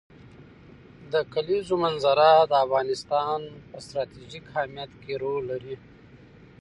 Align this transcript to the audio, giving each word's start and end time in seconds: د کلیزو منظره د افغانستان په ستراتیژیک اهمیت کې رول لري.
د 1.11 1.13
کلیزو 1.33 1.75
منظره 1.83 2.29
د 2.51 2.53
افغانستان 2.65 3.39
په 3.69 3.77
ستراتیژیک 3.85 4.43
اهمیت 4.55 4.91
کې 5.01 5.13
رول 5.21 5.41
لري. 5.51 5.75